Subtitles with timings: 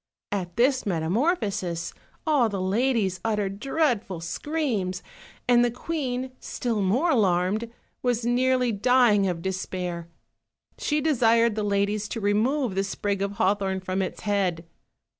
[0.31, 1.93] At this metamorphosis
[2.25, 5.03] all the ladies uttered dreadful screams,
[5.47, 10.07] and the queen, still more alarmed, was nearly dying of despair;
[10.79, 14.65] she desired the ladies to remove the sprig of hawthorn from its head.